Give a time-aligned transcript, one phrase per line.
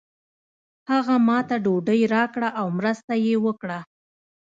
[0.91, 3.79] هغه ماته ډوډۍ راکړه او مرسته یې وکړه.